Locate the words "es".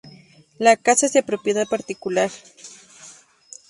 1.05-1.13